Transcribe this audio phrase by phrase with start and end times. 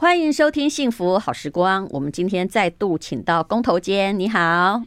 [0.00, 1.84] 欢迎收听《幸福好时光》。
[1.90, 4.80] 我们今天再度请到工头坚，你好，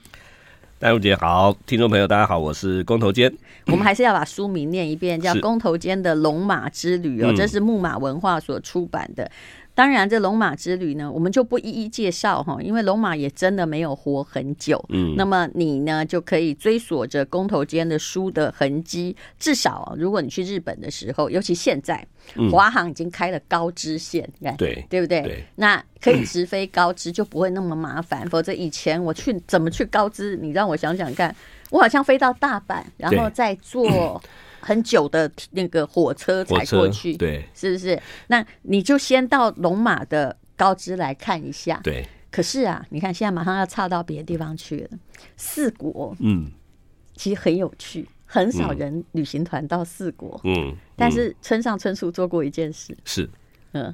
[0.80, 3.32] 戴茹姐好，听众朋友大家好，我是工头坚。
[3.68, 9.30] 我们还是要把书名念一遍，叫《工头坚的龙马之旅》哦，这是木马文化所出版的。
[9.76, 14.84] 当然，这龙马之旅呢，我们就不一一介绍哈，因为龙马也真的没有活很久。
[14.90, 19.16] 嗯，那么你呢，就可以追索着工头间的书的痕迹。
[19.40, 22.06] 至少，如果你去日本的时候，尤其现在，
[22.52, 25.22] 华航已经开了高知线，嗯、对对不对？
[25.24, 28.30] 对，那可以直飞高知，就不会那么麻烦。
[28.30, 30.38] 否则以前我去怎么去高知？
[30.38, 31.36] 你让我想想看，
[31.72, 34.22] 我好像飞到大阪，然后再坐。
[34.64, 38.02] 很久的那个火车才过去，对，是不是？
[38.28, 42.08] 那你就先到龙马的高知来看一下，对。
[42.32, 44.98] 可是啊，你看现在马上要岔到别的地方去了，
[45.38, 46.52] 四国，嗯，
[47.16, 50.70] 其实很有趣，很少人旅行团到四国，嗯。
[50.70, 53.30] 嗯，但是村上春树做过一件事，是，
[53.74, 53.94] 嗯，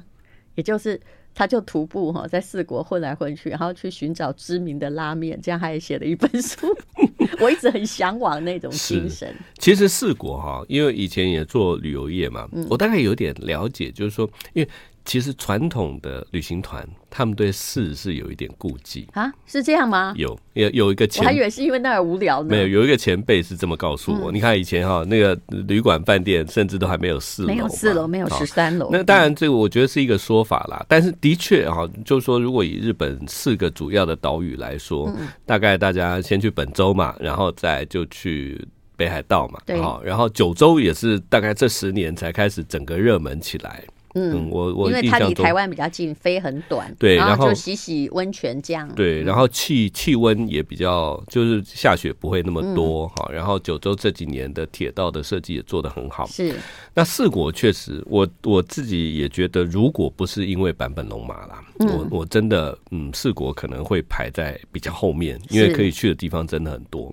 [0.54, 0.98] 也就是。
[1.40, 6.66] 他就徒步哈，在四国混来混去，然后去寻找知名的拉面，这样他也写了一本书。
[7.40, 9.34] 我一直很向往那种精神。
[9.56, 14.68] 其实四国哈，因为以前也做旅游业嘛，我大概有点了解，就是说，因为。
[15.04, 20.14] 其实传统的旅行团，他们对四是有一点顾忌啊，是这样吗？
[20.16, 22.50] 有有有一个前，我还以为是因为那儿无聊呢。
[22.50, 24.30] 没有，有一个前辈是这么告诉我。
[24.30, 28.88] 嗯、你看以前哈，那个旅馆饭店甚至都还没有四楼，没有四楼，没有十三楼。
[28.92, 30.84] 那当然，这个我觉得是一个说法啦。
[30.86, 38.64] 但是的确哈，就是说，如果以日本四个主要的岛屿来说，嗯、大概大家先去本州嘛，然后再就去
[38.96, 43.82] 北海道嘛，对，然后九州也是大概这十年才开始整个热门起来。
[44.14, 48.88] 嗯，我我因为它离台湾比较近，飞很短，对，然后就洗洗温泉这样。
[48.94, 53.26] 对，然后气气温也比较，就是下雪不会那么多哈。
[53.28, 56.26] 嗯、然后九州这几年的铁道的设计也做得很好。
[56.26, 56.54] 是，
[56.94, 67.12] 那四国确实，我我自己也觉得，如果不是因为版本龙马啦，嗯、我我真的嗯，四国可能会排在比较后面，因为可以去的地方真的很多。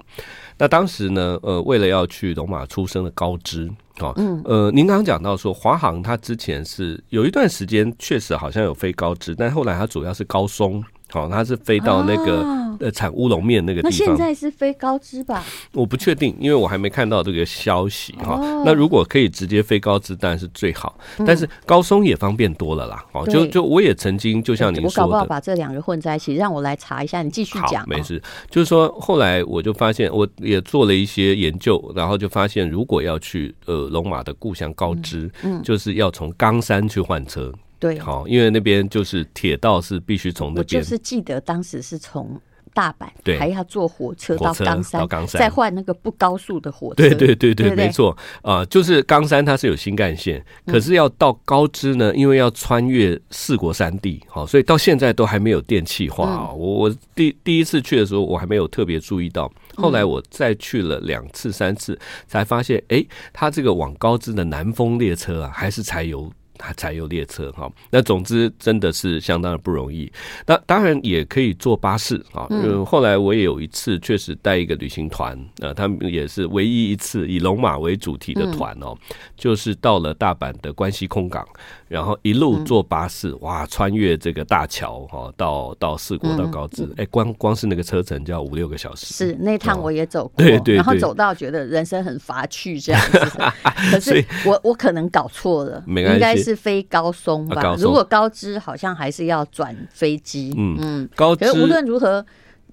[0.57, 3.69] 那当时呢，呃，为了要去龙马出生的高知，
[3.99, 10.83] 哦，嗯，呃，您刚刚讲到说华航，它之前是有一段时间确实好像有飞高知，但后来它主要是高松。
[11.09, 12.43] 好，它是飞到那个
[12.79, 13.91] 呃产乌龙面那个地方。
[13.91, 15.43] 那现在是飞高知吧？
[15.73, 18.39] 我不确定，因为我还没看到这个消息哈。
[18.65, 20.97] 那如果可以直接飞高知，当然是最好。
[21.25, 23.05] 但是高松也方便多了啦。
[23.13, 27.21] 哦，就就我也曾经就像您说的，我搞不好把这两个混在一起，让我来查一下。
[27.21, 27.87] 你继续讲。
[27.87, 37.51] 没事，就是说后来我就发现，我也做了一些研究，然后就发现，如果要去呃龙马的故乡高知，嗯，就是要从冈山去换车。
[37.80, 40.64] 对，好，因为那边就是铁道是必须从那边。
[40.64, 42.39] 我就是记得当时是从
[42.73, 46.95] 大阪，对，还要坐火车到冈山，到冈山再换那个不高速的火车。
[46.95, 56.52] 对对对对，没错啊，就是冈山它是有新干线，可是要到高知呢，因为要穿越四国山地，好，所以到现在都还没有电气化啊。
[56.52, 66.32] 我我第第一次去的时候，我还没有特别注意到，后来我再去了两次三次，才发现，哎，它这个往高知的南风列车啊，还是柴油。
[66.57, 70.11] 它才有列车哈，那总之真的是相当的不容易。
[70.45, 72.47] 那当然也可以坐巴士啊。
[72.49, 78.97] 嗯，后来我也有一次确实带一个旅行团，呃，他们也是唯一一次以龙马为主题的团哦，
[79.35, 81.47] 就是到了大阪的关西空港，
[81.87, 89.05] 然后一路坐巴士，哇，穿越这个大桥哈，到到四国到高知，哎，光光是那个车程就要五六个小时。
[89.14, 93.20] 是那趟我也走过，对对，然后走到觉得人生很乏趣这样子。
[93.92, 96.43] 可是我我可能搞错了，没关系。
[96.43, 97.61] 是飞高松吧？
[97.61, 100.54] 啊、如果高知好像还是要转飞机。
[100.58, 101.45] 嗯嗯，高知。
[101.45, 102.25] 可是无论如何。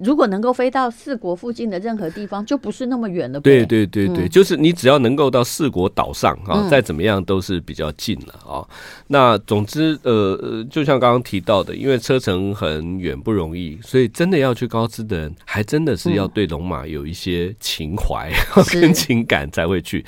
[0.03, 3.39] 如果能够飞到四国附近的任何地方，就不是那么远了。
[3.41, 8.67] 对对对对，就是你只要能够到四国岛上啊，再怎么样都是比较近了啊。
[9.07, 18.33] 那总之，呃，就像刚刚提到的，因为车程很远不容易，所以真的要去高知的人，还真的是要对龙马有一些情怀
[18.73, 20.05] 跟情感才会去。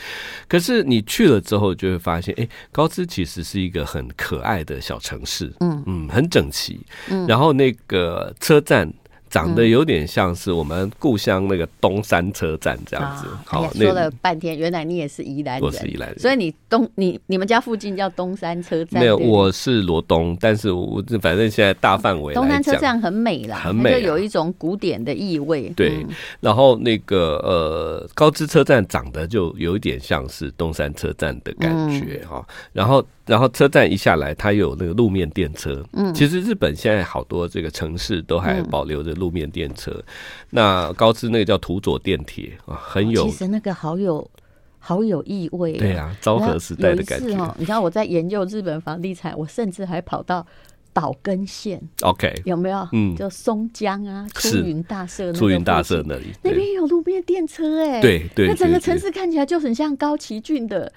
[0.49, 8.93] 可是你去了之后，就会发现，哎，高知其实是一个很可爱的小城市，嗯嗯，很整齐，嗯，然后那个车站。
[9.29, 13.27] 长得有点像是我们故乡那个东山车站这样子。
[13.45, 15.65] 好，说了半天，原来你也是宜兰人。
[15.65, 19.01] 我是宜兰人，所以你东你你们家附近叫东山车站。
[19.01, 22.35] 没有，我是罗东，但是我反正现在大范围。
[22.35, 25.69] 东山车站很美啦，很美，就有一种古典的意味。
[25.71, 26.07] 对，
[26.41, 33.05] 然后那个呃高知车站长得就有一点像是东山车站的感觉哈，然后。
[33.27, 35.85] 然后车站一下来，它有那个路面电车。
[35.93, 39.91] 嗯，其实日本现在好多这个城市都还保留着路面电车。
[39.91, 40.05] 嗯、
[40.51, 43.25] 那高知那个叫土佐电铁啊，很有。
[43.25, 44.31] 其实那个好有
[44.79, 45.79] 好有意味、啊。
[45.79, 47.35] 对啊，昭和时代的感觉。
[47.35, 50.47] 哦、你知道我在研究日本房地产，我甚至还跑到
[50.93, 52.89] 岛根县，OK，有没有？
[52.93, 60.93] 嗯，就松江啊，出云大社，出云大社那里，那边有路面电车哎，对对，那整个城市看起来就很像高崎骏的。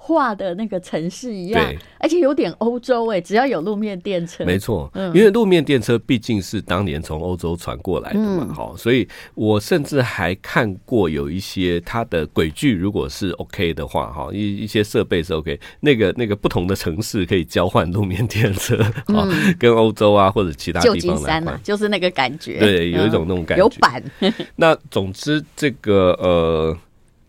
[0.00, 18.76] 画的那个城市一样，而且有点欧洲哎，只要有路面电车，没错，嗯，因为路面电车毕竟是当年从欧洲传过来的嘛，好，所以我甚至还看过有一些它的轨距如果是 OK 的话，哈，一一些设备是 OK，那个那个不同的城市可以交换路面电车，
[19.12, 19.28] 啊，
[19.58, 24.02] 跟欧洲啊或者其他地方来，就是那个感觉，对，有一种那种感觉，有板。
[24.56, 26.78] 那总之这个呃。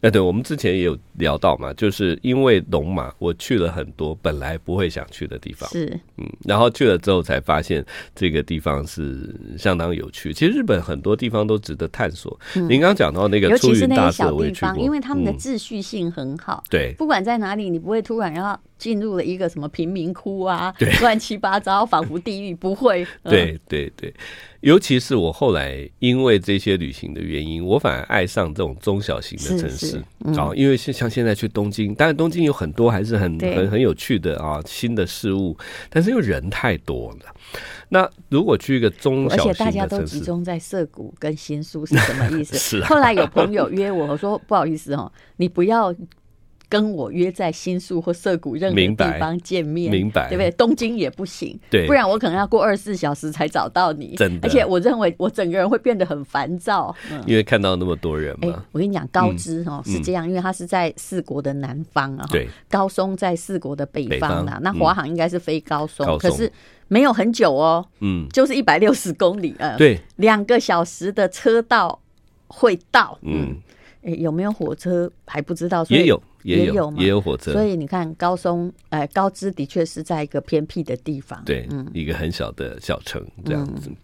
[0.01, 5.85] 哎，对，我们之前也有聊到嘛，就是因为龙马，我去了很多本来不会想去的地方，是，
[6.17, 7.85] 嗯，然后去了之后才发现
[8.15, 10.31] 这个地方是相当有趣。
[10.31, 12.39] 其实日本很多地方都值得探索。
[12.55, 23.03] 嗯、您刚刚讲到那个出云大社，我也去过，因为他们的秩序性很好，嗯、对，不管在哪里，你不会突然要进入了一个什么贫民窟啊，对，乱七八糟，仿佛地狱，不会。
[23.23, 24.13] 嗯、对对对。
[24.61, 30.03] 尤其是我后来因为这些旅行的原因，我反而爱上这种中小型的城市。
[30.37, 35.57] 啊，因为像现在去东京，当然东京有很多还是很很很有趣的啊新的事物，
[35.89, 37.33] 但是因为人太多了。
[37.87, 42.55] 那如果去一个中小型的城市，而且大家都集中在涩谷跟新宿是什么意思？
[42.59, 42.87] 是、啊。
[42.87, 45.95] 后来有朋友约我，我说不好意思哦，你不要。
[46.69, 50.51] 跟我约在新宿或涩谷任何地方见面，明白，对不对？
[50.51, 54.15] 东京也不行，对，不然我可能要过二十四小时才找到你。
[54.15, 58.47] 真的，而且我认为我整个人会变得很烦躁，嗯、因为看到那么多人嘛。
[58.47, 64.59] 欸、我跟你讲，高知哦、嗯、是这样，因为它是在四国的南方啊，对，高松在四国的北方啦。
[64.61, 66.51] 那华航应该是飞高松，高松，可是
[66.87, 71.99] 没有很久哦，嗯，就是一百六十公里，呃，对，两个小时的车道
[72.47, 73.57] 会到，嗯。
[74.03, 77.51] 欸、有没有火车还不知道，也有也有也有，也有火车。
[77.51, 83.89] 所以你看高松，哎、呃，高知的确是在一个偏僻的地方，对，嗯，一个很小的小城这样子。
[83.89, 83.95] 嗯、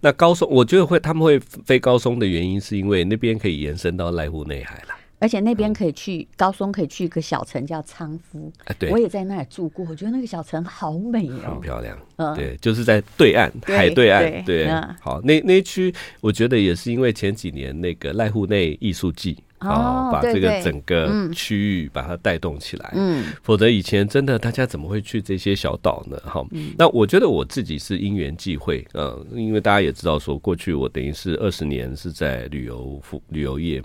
[0.00, 4.94] 那高松，我觉得会他们会飞高松的原因，是因为那边可以延伸到濑户内海了。
[5.18, 8.52] 而且那边可以去、嗯、高松，可以去一个小城叫仓敷。
[8.66, 11.98] 哎，对，我也在那里住过，我觉得那个小城好美哦，很漂亮。
[12.16, 14.68] 嗯，对，就是在对岸海对岸，对，
[15.00, 19.38] 好，那那一区我觉得也是因为前几年那个濑户内艺术季。
[19.68, 26.16] 哦，把这个整个区域把它带动起来，嗯，否则以前真的大家怎么会去这些小岛呢？
[26.24, 26.44] 哈，
[26.78, 33.82] 那我觉得我自己是因缘际会，嗯，因为大家也知道说，过去我等于是二十年是在旅游服旅游业，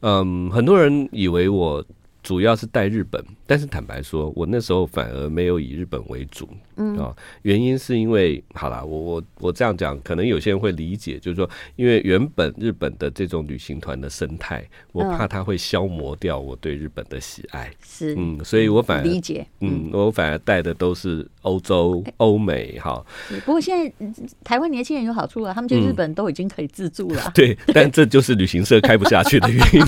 [0.00, 1.84] 嗯，很多人以为我。
[2.26, 6.98] 主要是带日本，但是坦白说，我那时候反而没有以日本为主，嗯。
[6.98, 23.00] 啊，原因是因为，好啦，我我我这样讲，可能有些人会理解，就是说，因为原本日本的这种旅行团的生态，我怕它会消磨掉我对日本的喜爱，是，嗯，所以我反而理解，嗯，我反而带的都是欧洲、欧美，哈。
[23.44, 23.94] 不过现在
[24.42, 29.82] 台湾年轻人有好处啊，他们去日本都已经可以自助了， 对，但这就是旅行社开不下去的原因，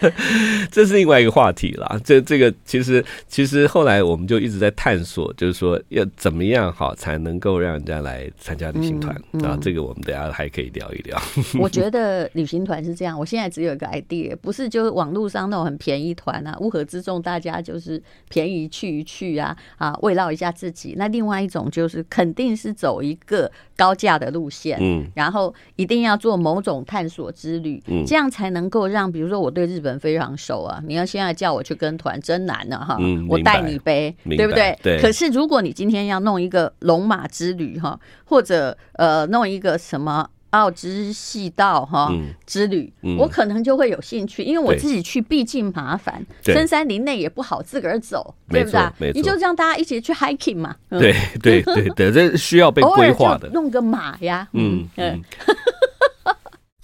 [0.72, 0.93] 这是。
[0.94, 9.58] 另外一个话题啦，这这个其实其实后来我们就一直在探索，就是说要怎么样好才能够让人家来参加旅行团啊？
[9.60, 11.20] 这个我们等下还可以聊一聊。
[11.60, 20.94] 我觉得旅行团是这样，我现在只有一个 idea，不是就是网络上那种很便宜团啊，乌合之众，大家就是便宜去一去啊啊，慰劳一下自己。
[20.96, 30.82] 那另外一种就是肯定是走一个高价的路线，嗯，然后一定要做某种探索之旅，嗯，这样才能够让，比如说我对日本非常熟啊。
[30.86, 32.96] 你要现在叫我去跟团，真难了哈！
[33.00, 34.78] 嗯、我带你呗，对不对？
[34.82, 35.00] 对。
[35.00, 42.12] 可是如果你今天要弄一个龙马之旅哈，或者呃弄一个什么奥之细道哈
[42.46, 49.12] 之旅，嗯嗯、我可能就会有兴趣，因为我自己去毕竟麻烦，深山林内也不好自个儿走，对，不对？
[49.12, 50.76] 你就让大家一起去 hiking 嘛。
[50.90, 51.62] 对对
[51.96, 53.48] 对，这需要被规划的。
[53.48, 55.22] 弄个马呀，嗯嗯。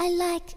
[0.01, 0.57] I like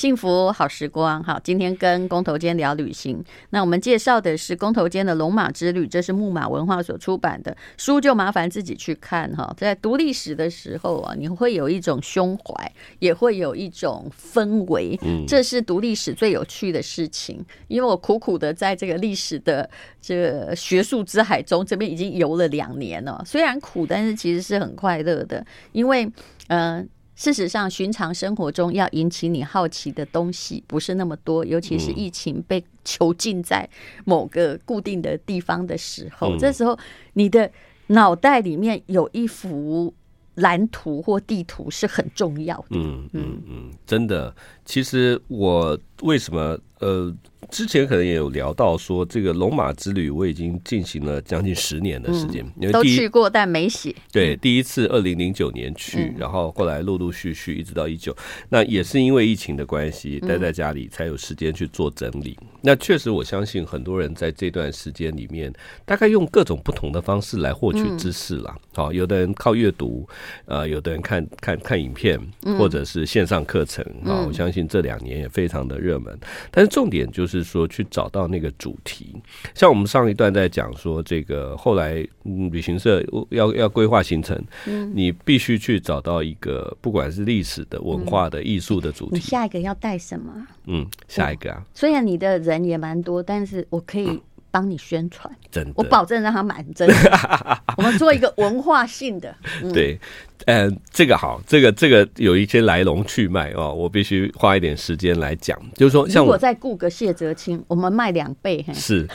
[0.00, 3.22] 幸福好时光，好，今天跟工头间聊旅行。
[3.50, 9.54] 那我们介绍的是工头间的《龙马之旅》，这是木马文化所出版的书，就麻烦自己去看哈。
[9.58, 17.44] 在读历史的时候啊，你会有一种胸怀，也会有一种氛围，这是读历史最有趣的事情。
[17.68, 19.68] 因为我苦苦的在这个历史的
[20.00, 23.22] 这个学术之海中，这边已经游了两年了。
[23.26, 26.10] 虽然苦，但是其实是很快乐的，因为
[26.48, 26.78] 嗯。
[26.78, 26.84] 呃
[27.20, 33.68] 事实上，寻常生活中要引起你好奇的东西不是那么多，尤其是疫情被囚禁在
[34.06, 36.78] 某个固定的地方的时候，嗯、这时候
[37.12, 37.52] 你的
[37.88, 39.92] 脑袋里面有一幅
[40.36, 42.68] 蓝图或地图是很重要的。
[42.70, 44.34] 嗯嗯嗯，真的，
[44.64, 47.14] 其实我为什么呃？
[47.50, 53.92] 之前可能也有聊到说，这个龙马之旅我已经进行了将近十年的时间，嗯、因为都去过但没写。
[54.12, 58.16] 对，第一次二零零九年去，嗯、然后后来陆陆续续一直到一九，
[58.50, 62.38] 那也是因为疫情的关系，待在家里才有时间去做整理。
[62.40, 65.52] 嗯、那确实，我相信很多人在这段时间里面，
[65.84, 68.54] 大概用各种不同的方式来获取知识了。
[68.74, 70.08] 好、嗯，有的人靠阅读，
[70.44, 72.20] 呃，有的人看看看影片，
[72.56, 74.24] 或者是线上课程啊。
[74.24, 76.16] 我相信这两年也非常的热门，
[76.52, 77.40] 但是重点就是。
[77.50, 79.16] 说去找到那个主题，
[79.54, 89.14] 像我们上一段在讲说，这个后来旅行社要要规划行程，嗯，你必须去找到一个不管是历史的、文化的、艺术的主题。
[89.14, 90.46] 你下一个要带什么？
[90.66, 91.64] 嗯，下一个啊。
[91.74, 94.20] 虽然你的人也蛮多，但是我可以
[94.50, 96.94] 帮你宣传，真的，我保证让他满真的。
[97.76, 99.34] 我们做一个文化性的，
[99.72, 99.98] 对。
[100.46, 105.54] 嗯，这个好，这个这个有一些来龙去脉哦，我必须花一点时间来讲。
[105.74, 108.64] 就是说，像我，如果再雇个谢哲青，我们卖两倍。
[108.72, 109.06] 是，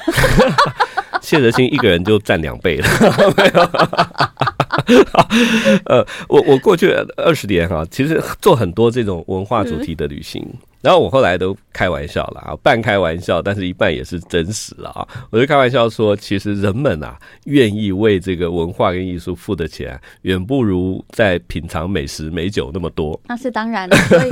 [1.23, 2.87] 谢哲青一个人就占两倍了。
[5.85, 10.45] 呃，我我过去二十年哈，其实做很多这种文化主题的旅行。
[10.47, 15.07] 嗯然后我后来都开玩笑了啊，半开玩笑，但是一半也是真实了啊。
[15.31, 23.19] 我就开玩笑说，其实人们啊，愿意为这个文化跟艺术付的钱，远不如在品尝美食美酒那么多。
[23.25, 24.29] 那是当然了，所以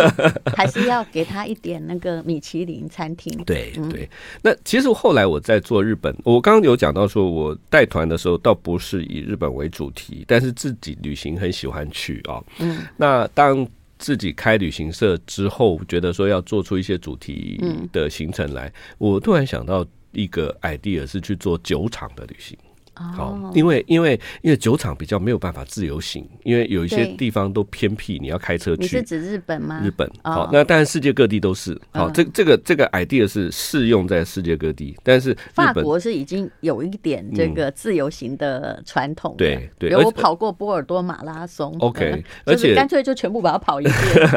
[0.56, 3.36] 还是要给他一点那个米其林餐厅。
[3.46, 4.08] 对对。
[4.44, 12.40] 那其实后来我在做日本，我刚刚有讲到说，我带团的时候倒不是以日本为主题，但是自己旅行很喜欢去啊。
[12.60, 12.84] 嗯。
[12.96, 13.68] 那当。
[14.04, 17.58] 自己开旅行社之后，觉得说要做出一些主题
[17.94, 22.58] 的行程来，我突然想到一个 idea 是去做酒厂的旅行。
[22.96, 28.84] 好，因为因为因为酒厂比较没有办法自由行，因为有一些地方都偏僻，你要开车去。
[28.84, 29.82] 你是指日本吗？
[29.84, 30.08] 日本。
[30.22, 31.76] 好，那当然世界各地都是。
[31.92, 39.34] 好，这这个这个 idea 是适用在世界各地，但是法国是已经有一点这个自由行的传统。
[39.40, 41.76] 对对，比如我跑过波尔多马拉松。
[41.80, 43.96] OK，而且干脆就全部把它跑一遍。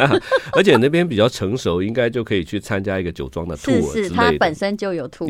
[0.56, 5.26] 而且那边比较成熟，应该就可以去参加一个酒庄的 tour 是是，它本身就有 tour。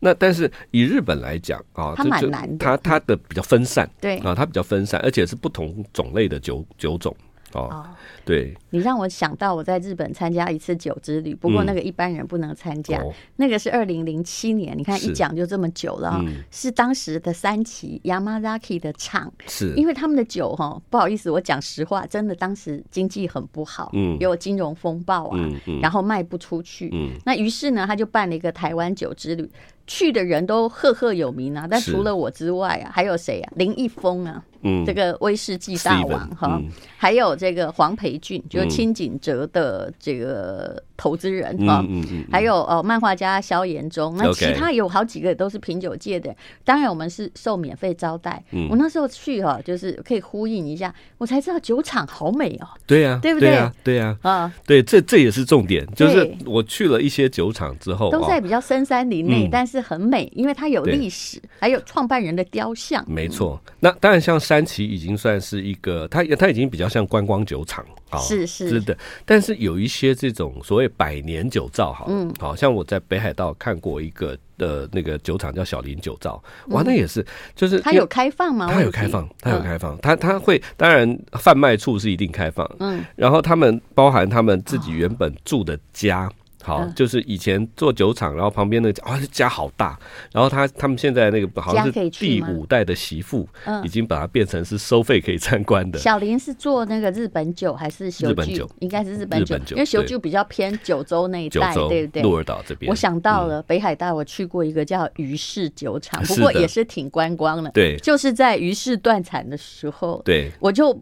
[0.00, 2.57] 那但是以日本来讲啊，它蛮难。
[2.58, 4.18] 它它的比较分散，对。
[4.18, 7.14] 啊，它比较分散，而且是不同种类的酒酒种
[7.54, 7.68] 哦。
[7.70, 7.86] 哦。
[8.24, 13.02] 对，你让我想到我在日本参加一次酒之旅，不过那个一般人不能参加。
[13.36, 19.72] 那个是二零零七年，你看一讲就这么久了，是，嗯、是当时的三崎 Yamazaki 的厂，是。
[19.76, 25.38] 因为他们的酒哈，不好意思，我讲实话，真的当时经济很不好，嗯，有金融风暴啊，
[25.80, 29.50] 然后卖不出去，嗯，那于是呢，他就办了一个台湾酒之旅。
[29.90, 33.52] 去的人都赫赫有名啊，但除了我之外啊，还有谁啊？
[33.56, 36.62] 林一峰啊，嗯，这个威士忌大王哈，
[36.96, 41.84] 还有这个黄培俊，就是轻井泽的这个投资人哈，
[42.30, 46.34] 还有哦，漫画家萧炎中，那其他有好几个都是品酒界的，
[46.64, 48.42] 当然我们是受免费招待。
[48.70, 52.68] 我那时候去哈，就是可以呼应一下，我才知道酒厂好美哦。
[52.86, 53.70] 对呀，对不对？
[53.82, 59.78] 对呀，啊，对，这这也是重点，就是我去了一些酒厂之后，都在比较深山林内，但是。
[59.88, 63.02] 很美，因为它有历史，还有创办人的雕像。
[63.08, 68.96] 没错，那当然像三崎已经算是一个，它它已经比较像观光酒厂，啊是是，是的。
[69.26, 77.22] 但是有一些这种所谓百年酒造，好，嗯，好像我在北海道看过一个的那个酒厂叫小林酒造，哇，那也是，
[77.54, 78.70] 就是它有开放吗？
[78.72, 86.26] 它有开放，它有开放，它它会，当然贩卖处是一定开放，嗯，然后他们包含他们自己原本住的家。
[86.62, 89.98] 好，就是以前做酒厂，然后旁边那个啊家好大，
[90.32, 93.48] 然后他他们现在那个好像是第五代的媳妇，
[93.84, 95.98] 已经把它变成是收费可以参观的。
[95.98, 98.28] 小林是做那个日本酒还是酒？
[98.28, 102.22] 日本酒应该是日本酒，因为酒就比较偏九州那一带，对不对？
[102.22, 102.90] 鹿儿岛这边。
[102.90, 107.70] 我想到了北海道，我去过一个叫鱼市酒厂，不过也是挺观光的。
[107.70, 111.00] 对，就是在鱼市断产的时候，对，我就。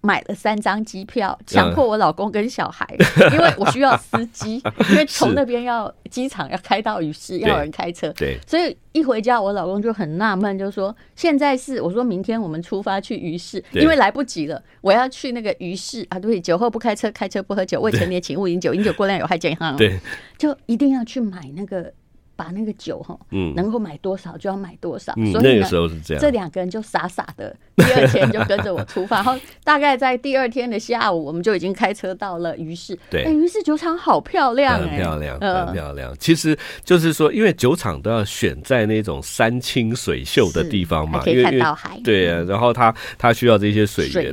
[0.00, 2.86] 买了三张机票，强迫我老公跟小孩，
[3.32, 16.06] 因为我需要司机， 因为从那边要机场要开到鱼市，要有人开车，对，所以一回家我老公就很纳闷，就说现在是我说明天我们出发去鱼市，因为来不及了，我要去那个鱼市。
[16.10, 19.98] 啊，对，酒后不开车，开车不喝酒，未成年请勿饮酒，饮酒过量有害健康，对，
[20.38, 21.92] 就一定要去买那个。
[22.38, 26.22] 把那个酒哈，嗯，能够买多少就要买多少，所以那个时候是这样。
[26.22, 32.96] 这两个人就傻傻的，第二天就跟着我出发，然后 大概在第二天的下午，我们就已经开车到了于市。
[33.10, 36.14] 对，哎，鱼市酒厂好漂亮，很漂亮，很漂亮。
[36.20, 42.00] 其实就是说，因为酒厂都要选在那种山清水秀的地方嘛，可以看到海。
[42.04, 44.32] 对啊，然后他他需要这些水源。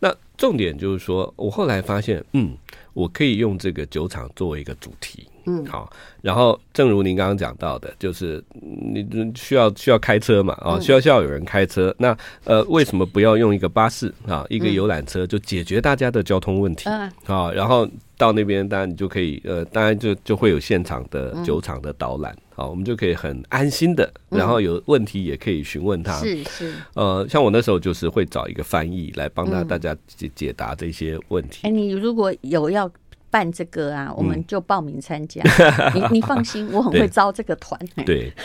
[0.00, 2.56] 那重点就是说，我后来发现，嗯。
[2.96, 5.28] 我可以用这个酒厂作为一个主题。
[5.46, 5.90] 嗯，好。
[6.22, 11.88] 然后，正如您刚刚讲到的，就是你需要需要开车嘛，啊，需要需要有人开车。
[11.90, 16.88] 嗯、那呃，为什么不要用一个巴士啊，一个游览车就解决大家的交通问题？
[16.88, 17.88] 啊、嗯，然后
[18.18, 26.18] 到那边，当然你就可以呃，当然就就会有现场的酒厂的导览，好、嗯，我们就可以很安心的，然后有问题也可以询问他。
[26.18, 26.72] 是是。
[26.94, 31.60] 呃，像我那时候就是会找一个翻译来帮他大家解解答这些问题。
[31.68, 32.90] 哎、嗯，你如果有要。
[33.30, 35.42] 办这个啊，我们就报名参加。
[35.92, 37.78] 嗯、你你放心，我很会招这个团。
[38.04, 38.32] 对。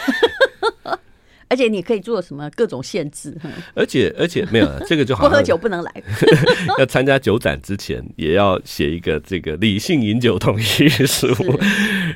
[1.52, 3.36] 对而且你可以做什么各种限制，
[3.76, 5.92] 而且而且没有这个就好，不喝酒不能来。
[6.80, 11.28] 要参加酒展之前，也要写一个这个理性饮酒同意书。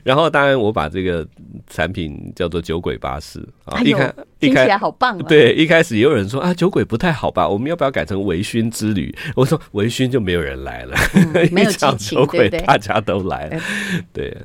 [0.03, 1.27] 然后当然我把这个
[1.67, 5.17] 产品叫做酒鬼巴士啊，一看听起来好棒。
[5.25, 7.47] 对，一开始也有人说啊，酒鬼不太好吧？
[7.47, 9.13] 我们要不要改成微醺之旅？
[9.35, 10.95] 我说微醺就没有人来了，
[11.51, 13.59] 没有酒鬼大家都来。
[14.13, 14.35] 对，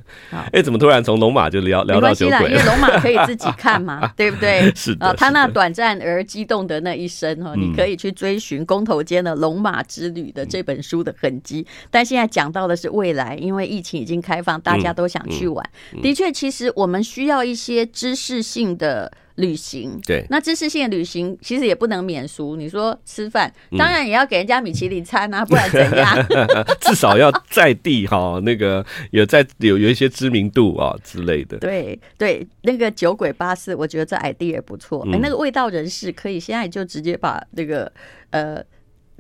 [0.52, 2.50] 哎，怎么突然从龙马就聊聊到酒鬼？
[2.50, 4.73] 因为龙马可以自己看嘛，对不对？
[4.80, 11.66] 是啊，他那短暂而激动的那一生哈，你可以去追寻工头间的《龙马之旅》的这本书的痕迹。
[11.90, 15.62] 但现在讲到的是未来，因为疫情已经开放，大家都想去玩。
[16.00, 19.99] 的确，其实我们需要一些知识性的旅行。
[20.06, 22.56] 对，那知识性的旅行其实也不能免俗。
[22.56, 26.26] 你说吃饭，当然也要给人家米其林餐啊，不然 怎样？
[26.80, 31.58] 至少要在地哈，那个有在有有一些知名度啊之类的。
[31.58, 35.06] 对对，那个酒鬼巴士，我觉得这 idea 也不错。
[35.12, 37.90] 哎，那个味道人士可以现在就直接把那个
[38.30, 38.62] 呃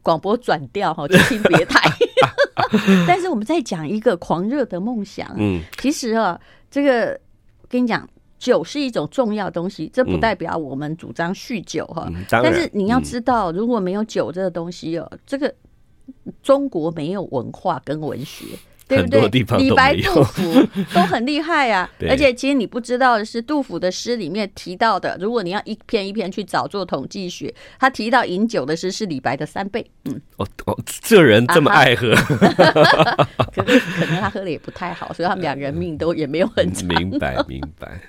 [0.02, 1.80] 广播转掉哈，就听别台。
[3.06, 5.34] 但是我们再讲一个狂热的梦想。
[5.38, 6.38] 嗯，其实啊，
[6.70, 7.18] 这个
[7.68, 8.08] 跟你讲。
[8.40, 12.10] 酒是一种重要东西，这不代表我们主张酗酒哈。
[12.12, 15.54] 嗯、但是你要知道，如果没有酒这个东西哦，嗯、这个
[16.42, 18.46] 中国没有文化跟文学。
[18.90, 19.28] 对不对？
[19.28, 20.42] 李白、杜甫
[20.92, 21.88] 都很厉害啊！
[22.10, 29.88] 而且，其实你不知道的是，杜甫的诗里面提到的，如果你要一篇一篇去找做统计学，他提到饮酒的诗是李白的三倍。
[30.06, 32.12] 嗯，哦哦，这人这么爱喝，
[33.54, 36.88] 可是可能他喝的也不太好，所以他们两人命都也没有很长。
[36.88, 38.00] 明白，明白。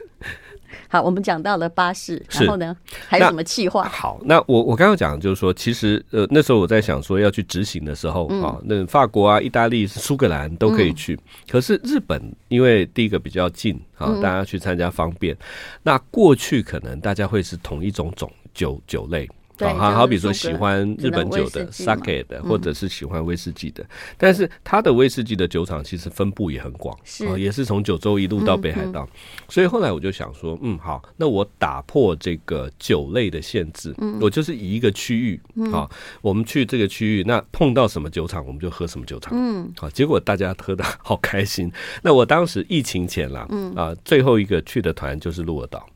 [0.87, 2.75] 好，我们讲到了巴士，然后呢，
[3.07, 3.83] 还有什么计划？
[3.83, 15.33] 好，那我我刚刚讲就是说，其实呃那时候我在想说要去执行的时候啊，嗯、那法国啊、意大利、苏格兰都可以去，嗯、可是日本因为第一个比较近啊，大家去参加方便。
[15.35, 15.37] 嗯、
[15.83, 19.29] 那过去可能大家会是同一种种酒酒类。
[19.69, 23.85] 好，好比说喜欢日本酒的 sake 的，或者是喜欢威士忌的，
[24.17, 29.07] 但是它的威士忌的酒厂其实分布也很广，是，也是从九州一路到北海道。
[29.49, 35.89] 所以后来我就想说，嗯，好，那我打破这个酒类的限制，我就是以一个区域，好，
[36.21, 41.71] 我们去这个区域，那碰到什么酒厂，我们就喝什么酒厂，嗯，好，结果大家喝的好开心。
[42.01, 43.71] 那我当时疫情前啦，嗯。
[43.71, 45.87] 啊，最后一个去的团就是鹿儿岛。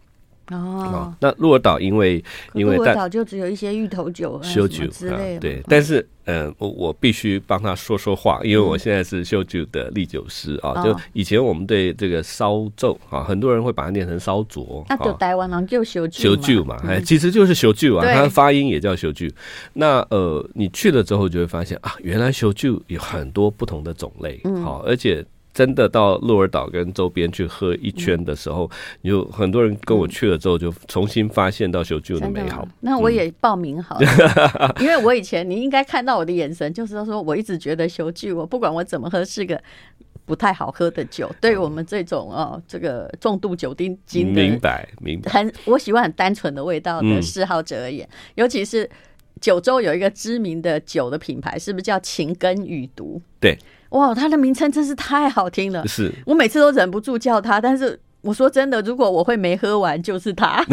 [0.51, 5.63] 哦，那鹿儿岛因为因为鹿儿岛就只有一些芋头酒、修酒之类的，对。
[5.67, 10.83] 但是，嗯，我我必须帮他说说话，因为我现在是修酒的立酒师啊。
[10.83, 14.85] 就以前我们对这个烧酎啊，很多人会把它念成烧灼。
[14.87, 19.27] 那就台湾人就修酒，修酒嘛，哎，其实就是修酒啊，它的发音也叫修酒。
[19.73, 25.25] 那呃，你去了之后就会发现啊，原来修酒有很多不同的种类，好，而且。
[25.55, 28.69] 真的到鹿儿岛跟周边去喝一圈的时候，
[29.03, 32.67] 有很多人跟我去了之后，就重新发现到修酒的美好。
[32.81, 39.57] 那我也报名好了， 因为我以前你应该看到我的眼神，就是说我一直觉得修酒，我不管我怎么喝是个
[40.25, 41.33] 不太好喝的酒。
[41.39, 48.89] 对于我们这种哦，这个重度酒精精的，明白明白，很我喜欢很单纯的味道的嗜好者而言，尤其是
[49.39, 53.21] 九州有一个知名的酒的品牌，是不是叫情根雨毒？
[53.39, 53.57] 对。
[53.89, 55.87] 哇，它的名称真是太好听了！
[55.87, 60.65] 是我每次都忍不住叫它，但是我说真的，如果我会没喝完，就是它。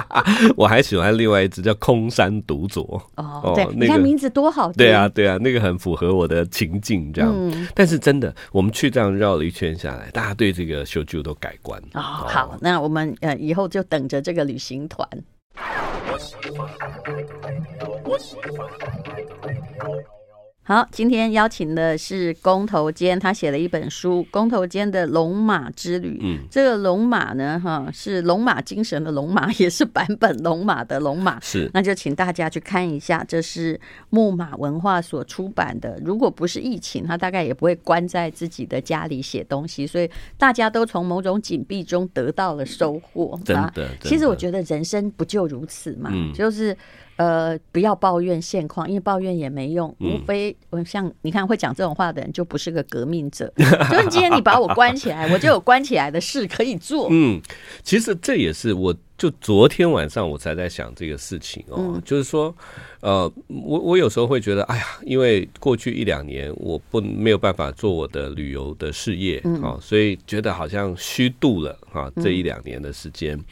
[0.56, 4.74] 我还喜欢另外一只叫空山独酌哦，对，你看名字多好听。
[4.76, 7.32] 对啊，对啊，那个很符合我的情境，这样。
[7.34, 12.00] 嗯、但是真的，我们去这样绕了一圈下来，大家对这个烧酒都改观哦。
[12.00, 15.08] 好，那我们呃以后就等着这个旅行团。
[20.68, 26.18] 好，今天邀请的是工头坚，他写了一本书《工头坚的龙马之旅》。
[26.20, 31.40] 嗯，这个龙马呢，哈，是龙马精神的龙马，也是版本龙马的龙马。
[31.40, 35.98] 是，那就请大家去看一下，这是木马文化所出版的。
[36.04, 43.40] 如果不是疫情，他大概也不会关在自己的家里写东西，所以大家都从某种紧闭中得到了收获。
[43.42, 46.76] 真的，其实我觉得人生不就如此嘛，嗯、就是。
[47.18, 49.94] 呃，不要抱怨现况，因为抱怨也没用。
[50.00, 53.52] 嗯、无非我像你看，会讲这种话的人就不是个革命者。
[53.58, 57.08] 就是今天你把我关起来，我就有关起来的事可以做。
[57.10, 57.40] 嗯，
[57.82, 58.94] 其实这也是我。
[59.18, 62.54] 就昨天晚上我才在想这个事情哦，嗯、就是说，
[63.00, 73.44] 呃，我我有时候会觉得，哎呀，因为过去一两年我不没有办法做我的旅游的事业啊，嗯、所以觉得好像虚度了啊这一两年的时间，嗯、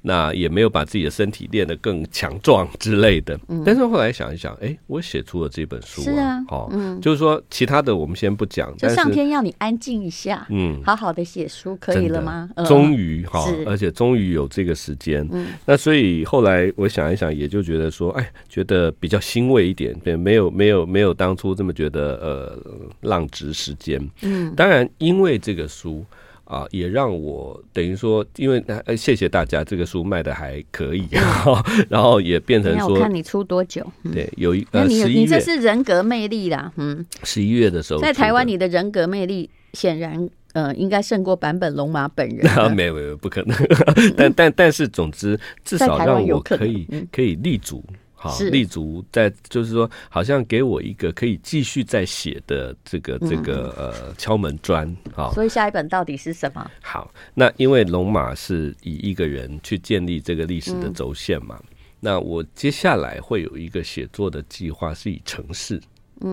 [0.00, 3.38] 那也没有把自己的身体练得更强壮之类的。
[3.48, 12.48] 嗯、但是后来想一想，哎，我写出了这本书，是啊，哦，嗯、就是说其他的我们先不讲，就上天要你安静一下，嗯，好好的写书可以了吗？
[12.66, 15.09] 终于哈，而且终于有这个时间。
[15.32, 22.58] 嗯，那所以后来我想一想，也就觉得说，哎，觉得比较欣慰一点，对，没有没有没有当初这么觉得呃
[23.00, 24.00] 浪掷时间。
[24.22, 26.04] 嗯，当然因为这个书
[26.44, 31.08] 啊，也让我等于说，因为呃谢谢大家，这个书卖的还可以，
[31.88, 33.84] 然后也变成说，我看你出多久？
[34.12, 40.28] 对，有一呃，十一月，你这是人格魅力啦，嗯，十一月的时候，在台湾你的人格魅力显然。
[40.52, 42.44] 呃，应该胜过版本龙马本人。
[42.74, 43.56] 没有没有，不可能。
[44.16, 47.84] 但但但是，总之，至少让我可以可以立足，
[48.14, 54.94] 好立足在，就是说，好像给我一个可以继续再写的这个这个呃敲门砖。
[55.12, 56.70] 好，所以下一本到底是什么？
[56.82, 61.60] 好，那因为龙马是以一个人去建立这个历史的轴线嘛，
[62.00, 65.80] 那我接下来会有一个写作的计划，是以城市。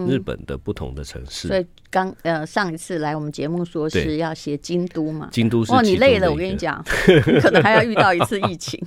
[0.05, 6.83] 日本的不同的城市，所以刚呃上一次来我们节目说是要写京都嘛，京都是哦，你累了，我跟你讲，
[7.41, 8.77] 可能还要遇到一次疫情。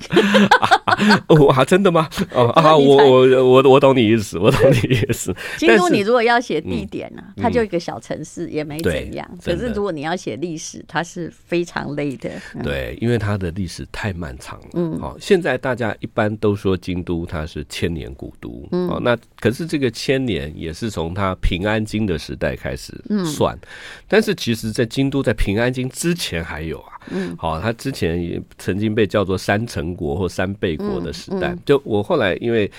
[1.49, 2.09] 哇， 真的吗？
[2.35, 5.35] 哦啊，我我我我懂你意思，我懂你意思。
[5.57, 9.27] 京都你如果要写地点呢，它就一个小城市，也没怎样。
[9.43, 12.31] 可是如果你要写历史，它是非常累的。
[12.63, 14.69] 对，因为它的历史太漫长了。
[14.75, 18.69] 嗯，好，现在大家一般都说京都它是千年古都。
[18.73, 20.91] 嗯，那可是这个千年也是。
[20.91, 22.90] 从它平安京的时代开始
[23.25, 23.69] 算，嗯、
[24.09, 31.49] 但是其实，在京都在平安京之前还有啊，嗯，好，他之前也曾经被叫做三城国或三倍国的时代。
[31.49, 32.71] 嗯嗯、就我后来因为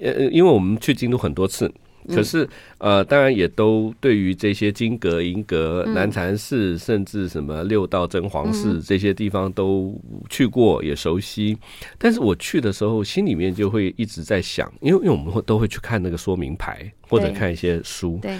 [0.00, 1.70] 呃，因为我们去京都很多次。
[2.08, 9.94] 可是，呃，当然也都对于这些金阁、银阁、南禅寺，甚至什么六道真皇寺这些地方都
[10.30, 11.56] 去过，也熟悉。
[11.98, 18.18] 但是我去的时候，心里面就会一直在想，因为因为我们会都会去看那个说明牌，或者看一些书。
[18.22, 18.38] 对。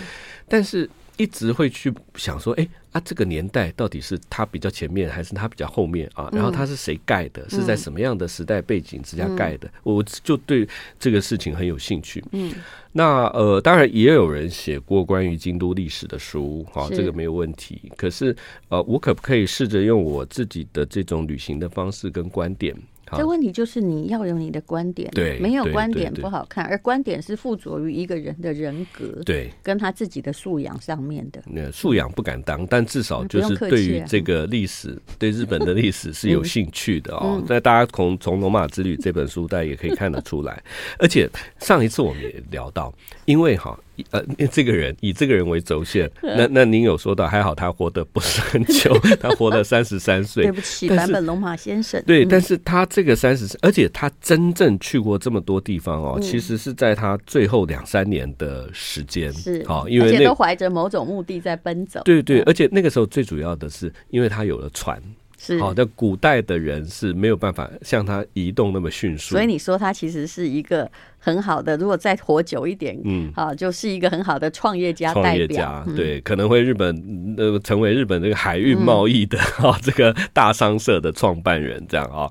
[0.49, 0.89] 但是。
[1.21, 6.31] 一直会去想说，哎啊，这个年代到底是它比较前面，还是它比较后面啊？
[6.33, 7.47] 然后它是谁盖的？
[7.51, 9.71] 是在什么样的时代背景之下盖的？
[9.83, 10.67] 我就对
[10.99, 12.25] 这个事情很有兴趣。
[12.33, 12.51] 嗯，
[12.93, 17.93] 那呃，当然也有人写过关于京都历史的书，哈，这个没有问题。
[17.99, 18.35] 可是
[18.71, 22.75] 呃，我可不可以试着用我自己的这种旅行的方式跟观点？
[23.17, 31.43] 这问题就是你要有你的观点，对，没有观点不好看，而观点是附着于一个人的人格，对，跟他自己的素养上面的。
[31.47, 37.43] 那素养不敢当，但至少就是对于这个历史，对日本的历史是有兴趣的哦。
[37.49, 40.63] 那大家从从《罗马之旅》这本书，大家也可以看得出来。
[40.99, 42.93] 而且上一次我们也聊到，
[43.25, 43.79] 因为哈。
[44.11, 50.45] 呃， 这个人以这个人为轴线， 那那您有说到，还好他活得不是很 久，他活了三十三岁。
[50.45, 52.03] 对不起，坂本龙马先生。
[52.07, 62.01] 对，但是他这个三十，而且他真正去过这么多地方哦，其实是在他最后两三年的时间是好，因为都怀着某种目的在奔走。
[62.05, 65.01] 对对，而且那个时候最主要的是，因为他有了船。
[65.41, 65.59] 是。
[65.59, 82.31] 好的，古代的人是没有办法像他移动那么迅速，所以你说他其实是一个很好的，如果再活久一点，嗯，好，就是一个很好的创业家代表，创业家，嗯、对，可能会日本呃成为日本这个海运贸易的啊、嗯、 这个大商社的创办人这样啊，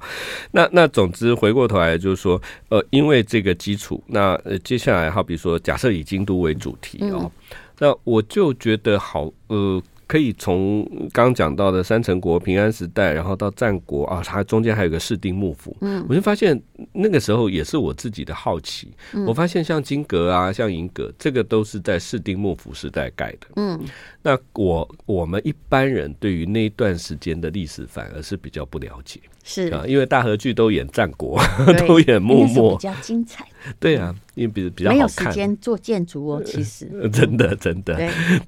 [0.51, 9.81] 那那总之回过头来就是说，呃，因为这个基础，那呃接下来好比说，假设以京都为主题哦，嗯、那我就觉得好呃。
[10.09, 15.77] 可以从刚刚讲到的三成国、平安时代，然后到战国啊，它中间还有个室町幕府。
[15.81, 16.59] 嗯，我就发现
[16.91, 18.91] 那个时候也是我自己的好奇。
[19.13, 23.47] 嗯，我发现像金阁啊，像银阁，这个都是在室町幕府时代盖的。
[23.57, 23.79] 嗯，
[24.23, 29.19] 那我我们一般人对于那一段时间的历史反而是比较不了解。
[29.43, 31.39] 是啊，因为大和剧都演战国，
[31.87, 33.47] 都演幕末，比较精彩。
[33.79, 37.95] 对啊，因为比比较没有时间做建筑哦，其实真的真的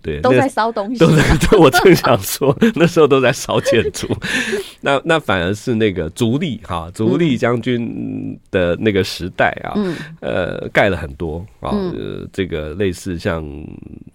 [0.01, 0.99] 对，都在烧东西。
[0.99, 1.23] 都在，
[1.57, 4.07] 我正想说，那时候都在烧建筑。
[4.81, 9.73] 那那反而是那个足利哈足利将军的那个时代啊，
[10.21, 11.71] 呃，盖了很多啊，
[12.31, 13.43] 这个类似像。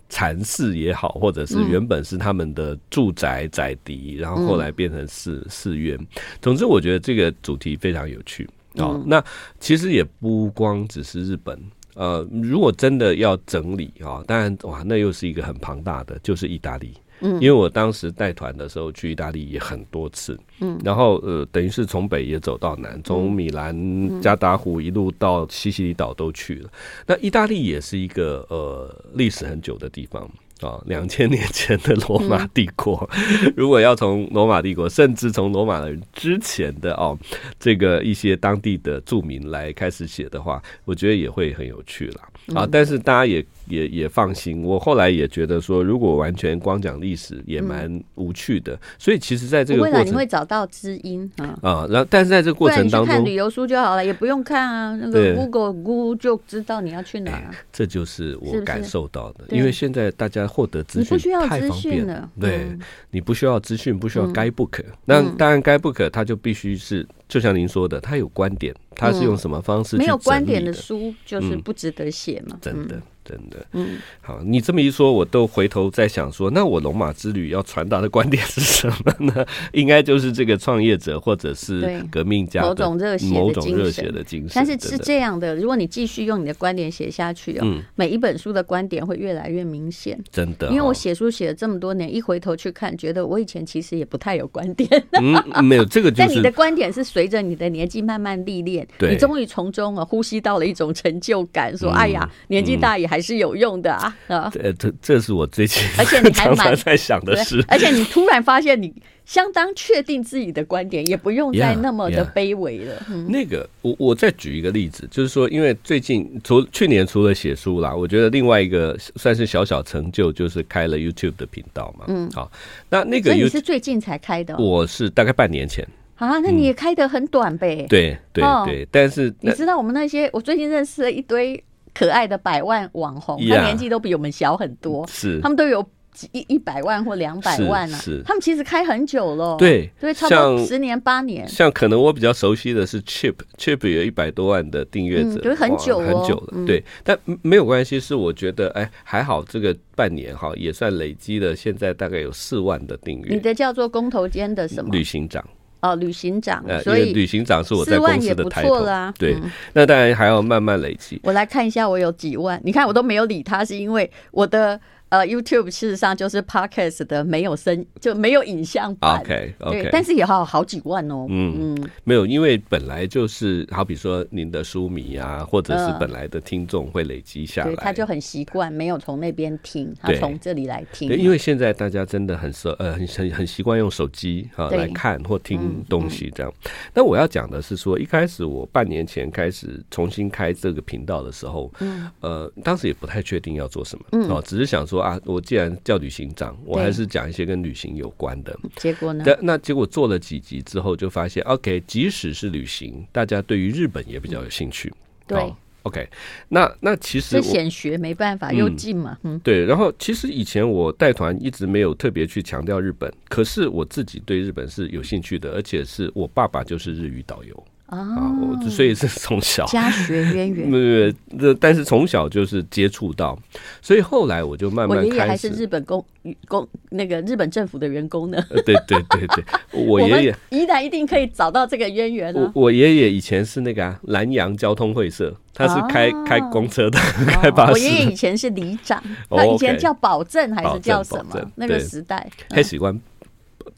[0.09, 5.99] 禅寺也好，或者是原本是他们的住宅宅邸，嗯、然后后来变成寺寺院。
[6.41, 8.49] 总之，我觉得这个主题非常有趣。
[8.79, 9.23] 哦，那
[9.59, 11.59] 其实也不光只是日本。
[11.95, 16.93] 呃，如果真的要整理啊，当然哇，那又是一个很庞大的，就是意大利。
[17.21, 20.39] 嗯，因为我当时带团的时候去意大利也很多次。
[20.61, 26.71] 嗯，然后呃，等于是从北也走到南，从米兰、加达湖一路到西西里岛都去了。
[27.07, 30.31] 那意大利也是一个呃历史很久的地方。
[30.61, 37.19] 啊，两千年前的罗马帝国，嗯、 如果要从罗马帝国，甚至从罗马人之前的哦，
[37.59, 42.21] 这个一些当地的著名来开始写的话，我觉得也会很有趣了。
[42.55, 43.45] 啊，但是大家也。
[43.69, 51.59] 也也放心，我后来也觉得说，如果完全光讲历史也蛮无趣的，嗯、所以其实在这个过程，你会找到知音啊。
[51.63, 57.53] 啊，然后但是在这个过程当中，看旅游书就好了，也不用看啊，那个 Google Google 就知道你要去哪。
[57.73, 62.81] 这就是我感受到的，是是因为现在大家获得资讯太方便了，对，嗯、
[63.11, 67.07] 你不需要资讯，不需要 Guidebook，那当然 Guidebook 它就必须是。
[67.29, 69.99] 就像您说的，他有观点，他是用什么方式、嗯？
[69.99, 72.59] 没有观点的书就是不值得写嘛、嗯。
[72.63, 73.67] 真的，真的。
[73.73, 79.45] 嗯，好，你这么一说，我都回头在想说，那我龙马之旅要传达的观点是什么呢？
[79.73, 84.53] 应该就是这个创业者或者是革命家某种热血、某种热血的精神。
[84.55, 90.23] 但是是这样的，如果你继续用你的观点写下去哦，嗯、每一本书的观点会越来越明显。
[90.31, 94.89] 真的，因为我写书写了这么多年，一回头去看，觉得我以前其实也不太有观点。
[95.13, 97.07] 嗯，没有这个， 就是但你的观点是。
[97.17, 108.93] 随着你的年纪慢慢历练，对你终于从中啊呼吸到了一种成就感，说：“哎呀，年纪大也还是有用的啊！”啊，这这这是我最近而且你还蛮 在想的事，而且你突然发现你
[109.25, 112.95] 相当确定自己的观点，也不用再那么的卑微了。
[113.29, 122.05] 那个，我我再举一个例子，就是说，因为最近除去年除了写书啦，我觉得另外一个算是小小成就，就是开了 YouTube 的频道嘛。
[122.09, 122.51] 嗯，好，
[122.89, 124.57] 那那个你是最近才开的？
[124.59, 125.87] 我是大概半年前。
[126.17, 127.89] 啊，那你也开得很短呗、嗯？
[127.89, 131.63] 对对对，但是你知道我们那些，我最近认识了一堆
[131.97, 135.83] 可爱的百万网红，他年纪都比我们小很多，是他们都有
[136.13, 141.49] 几一一百万或两百万啊，是他们其实开很久了，对对，差不多十年八年。
[141.49, 153.35] 像可能我比较熟悉的是 Chip，Chip 有一百多万的订阅者，就是很久很久了，对，但没有关系，是我觉得哎还好，这个半年哈也算累积了，现在大概有四万的订阅。
[153.35, 154.91] 你的叫做工头间的什么？
[154.93, 155.43] 旅行长。
[155.91, 159.13] 哦，旅行长，所以旅行长是我在公司的抬头啦。
[159.19, 159.37] 对，
[159.73, 161.21] 那当然还要慢慢累积。
[161.23, 162.61] 我来看一下，我有几万。
[162.65, 164.81] 你看，我都没有理他，是因为我的。
[165.09, 169.21] 呃，YouTube 事实上就是 Podcast 的没有声，就没有影像版。
[169.21, 171.27] OK OK，但是也好好几万哦。
[171.29, 181.09] 嗯嗯，没有，因为本来就是好比说您的书迷啊，或者是本来的听众会累积下来，他就很习惯没有从那边听，他从这里来听。
[181.17, 186.53] 因为现在大家真的很熟，呃，很很很习惯用手机啊来看或听东西这样。
[186.93, 194.96] 那我要讲的是说，一开始我半年前开始重新开这个频道的时候，嗯，呃，当时也不太确定要做什么，嗯，只是想说。
[195.01, 198.59] 啊，我既然叫旅行长，我还是讲一些跟旅行有关的。
[198.77, 199.25] 结果呢？
[199.27, 204.93] 那那结果做了几集之后，就发现，OK，即使是旅行，大家对于日本也比较有兴趣。
[205.27, 206.09] 对、哦、OK，
[206.49, 209.19] 那那其实显学没办法，又近嘛。
[209.23, 209.65] 嗯，对。
[209.65, 217.65] 然后其实以前我带团一直没有特别去强调日本，可是我自己对日本是有兴趣的，而且是我爸爸就是日语导游。
[217.87, 218.05] 啊，
[218.41, 223.39] 我所以是从小家学渊源， 对对，但是从小就是接触到，
[223.81, 225.09] 所以后来我就慢慢开始。
[225.09, 226.05] 我爷爷还是日本公
[226.49, 228.43] 公那个日本政府的员工呢。
[228.65, 229.45] 对对对对，
[229.87, 232.51] 我爷爷宜兰一定可以找到这个渊源了。
[232.55, 237.73] 我爷爷以前是那个啊南洋交通会社，他是开开公车的，开巴士。
[237.73, 241.41] 我爷爷以前是里长， 他以前叫保证还是叫什么？
[241.55, 243.01] 那个时代他喜欢。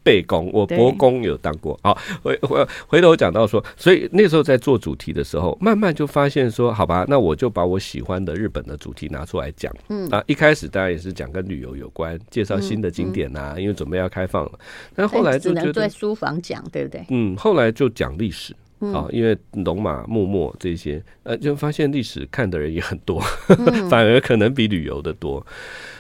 [0.02, 1.78] 背公，我伯公有当过。
[1.82, 9.72] 好，回回回头讲到说，所以那时候在做主题的时候，慢慢就发现说，好吧，那我就把我喜欢的日本的主题拿出来讲。
[9.88, 14.52] 嗯啊，一开始当然也是讲跟旅游有关，介绍新的景点啊，因为准备要开放了。
[14.94, 17.04] 但后来就觉得在书房讲，对不对？
[17.10, 23.20] 嗯，后来就讲历史啊，因为龙马、幕末这些，呃，就发现历史看的人也很多，
[23.90, 25.44] 反而可能比旅游的多。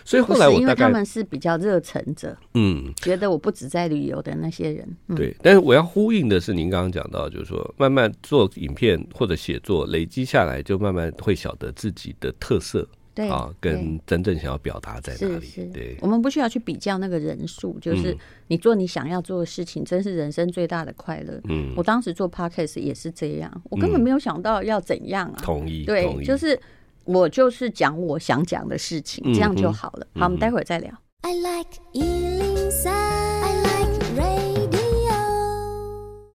[0.08, 5.36] 所以后来我大概，因为他们是比较热忱者，嗯，觉得我不止在旅游的那些人，嗯、对。
[5.42, 15.44] 但是我要呼应的是，您刚刚讲到，就是说，慢慢做影片或者写作，累积下来，就慢慢会晓得自己的特色，对啊，跟真正想要表达在哪里。
[15.44, 18.16] 是是对，我们不需要去比较那个人数，就是
[18.46, 21.38] 你做你想要做的事情，真是人生最大的快乐。
[21.50, 25.36] 嗯，我当时做 Podcast 也是这样，我根本没有想到要怎样啊。
[25.42, 26.58] 同意，对，就是。
[27.08, 30.06] 我就是讲我想讲的事情，这样就好了。
[30.14, 30.92] 嗯、好，我们待会儿再聊。
[31.22, 35.14] I like 103, I like radio.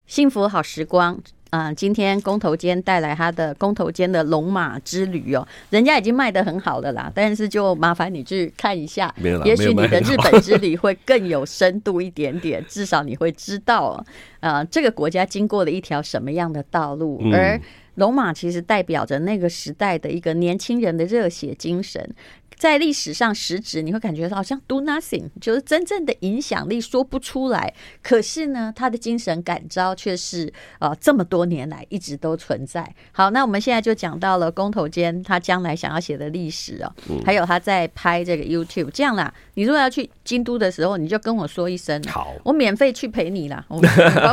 [0.07, 1.21] 幸福好时光。
[1.51, 9.13] 啊、呃，今天工头间带来他的工头间的龙马之旅哦，人家已经卖的很好了啦，但是就麻烦你去看一下，
[9.45, 14.03] 也许你的日本之旅会更有深度一点点，至少你会知道
[14.39, 17.61] 啊、呃，这个国家经过了一条什么样的道路，嗯、而
[17.95, 22.15] 龙马其实代表着那个时代的一个年轻人的热血精神。
[22.55, 27.73] 在历史上实质，你会感觉到好像 do nothing，就是真正的影响力说不出来。
[28.01, 32.87] 可是呢，他的精神感召却是呃这么多年来一直都存在。
[33.11, 36.93] 好，那我们现在就讲到了工头间他将来想要写的历史哦，
[37.25, 38.91] 还有他在拍这个 YouTube。
[38.91, 43.77] 这样啦，你如果要去京都的时候，你就跟我说一声，好，我免费去陪你啦，我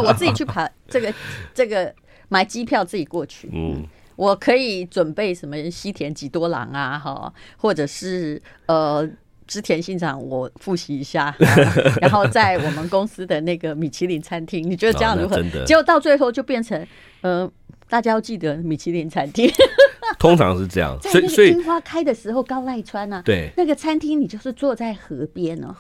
[0.05, 1.12] 我自己去爬这个
[1.53, 1.92] 这个
[2.31, 3.51] 买机票自己过去。
[3.53, 3.87] 嗯。
[4.16, 9.09] 我可以准备什么西田几多郎啊，哈，或者是呃
[9.47, 11.35] 织田信长，我复习一下，
[12.03, 15.37] 然后在我们公司的那个米其林餐厅，你觉得这样如何？
[15.38, 16.87] 哦、结果到最后就变成，
[17.23, 17.51] 呃，
[17.88, 19.51] 大家要记得米其林餐厅，
[20.19, 20.97] 通常是这样。
[21.01, 25.75] 在那个樱花开的时候，高濑川啊，对，那个餐厅你就是坐在河边哦。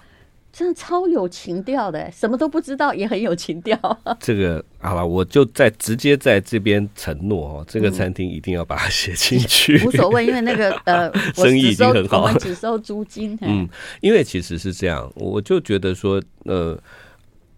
[0.52, 3.78] 真的超有情调的，什么都不知道也很有情调。
[4.18, 9.78] 这个好了，我就在直接在这边承诺哦，这个餐厅一定要把它写进去。
[9.78, 13.38] 嗯、 无所谓，因为那个 呃，生意已经很好，我们只收租金。
[13.42, 13.68] 嗯，
[14.00, 16.78] 因为其实是这样，我就觉得说，呃，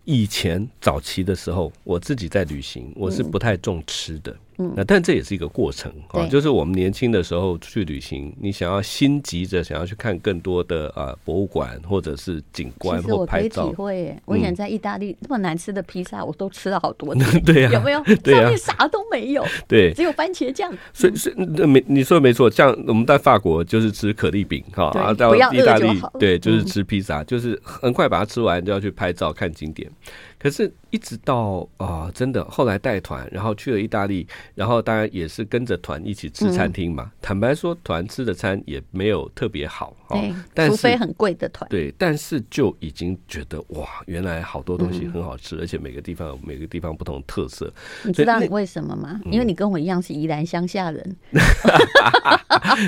[0.05, 4.31] 以前早期的时候，我自己在旅行，我是不太重吃的。
[4.33, 13.65] 嗯那但这也是一个过程啊，就是我们年轻的时候去旅行，你想要心急着想要去看更多的啊博物馆或者是景观或拍照。
[13.65, 18.05] 我可以体会，我以前在意大利那么难吃的披萨，我都吃了好多 对呀，有没有？
[18.25, 20.73] 上面啥都没有，对，只有番茄酱。
[20.93, 29.91] 所以是没你说的没错，像我们在法国就是吃可丽饼哈，到意大利对，就是吃披萨，就是很快把它吃完就要去拍照看景点。
[30.43, 37.05] 可是，一直到啊、呃，真的后来带团，然后去了意大利，然后当然也是跟着团一起吃餐厅嘛。
[37.05, 39.97] 嗯、坦白说，团吃的餐也没有特别好，
[40.55, 41.69] 对，除非很贵的团。
[41.71, 47.73] 对，但是就已经觉得哇，原来好多东西很好吃，嗯、而且每个地方有每个地方不同的特色。
[48.03, 49.21] 你知道你为什么吗？
[49.27, 51.17] 因为你跟我一样是宜兰乡下人。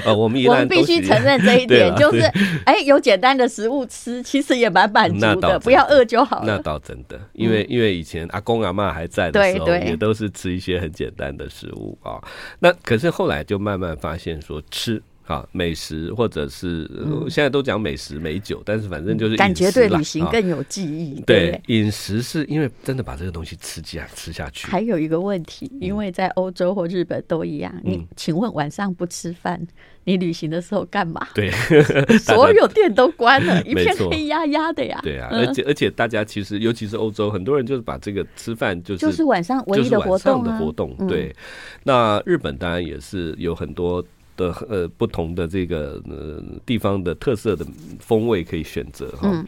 [0.04, 2.20] 呃、 我们宜兰 我们必须承认这一点，就是
[2.66, 6.56] 哎，有简单的食物吃，其实也蛮满足的，不要饿就好了。
[6.56, 7.20] 那倒真的。
[7.44, 12.22] 因为因为以前阿公阿嬷还在的时候，也都是吃一些很简单的食物啊。
[12.58, 16.90] 那可是后来就慢慢发现说吃啊美食或者是
[17.28, 21.20] 现在都讲美食美酒，但是反正就是感觉对旅行更有记忆。
[21.22, 24.66] 对饮食是因为真的把这个东西吃下吃下去。
[24.66, 29.66] 还有一个问题，因为在欧洲或日本都一样，你请问晚上不吃饭？
[30.06, 31.26] 你旅行的时候干嘛？
[31.34, 31.50] 对，
[32.20, 35.00] 所有店都关了，一片黑压压的呀。
[35.02, 40.94] 对啊，而且而且大家其实，尤其是欧洲，很多人就是把这个吃饭就是就是晚上唯一的活动的活动。
[41.08, 41.34] 对，
[41.84, 44.04] 那日本当然也是有很多
[44.36, 47.64] 的呃不同的这个呃地方的特色的
[48.00, 49.44] 风味可以选择哈。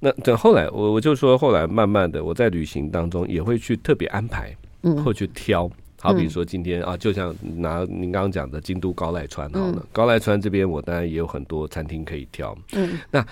[0.00, 5.70] 那等后来我我就说，后来慢慢的我在旅行当中也会去特别安排，嗯或去挑。
[6.00, 12.58] 好，比如说今天啊，就像拿您刚刚讲的京都高濑川好了，高濑川这边我当然也有很多餐厅可以挑。
[12.72, 13.24] 嗯，那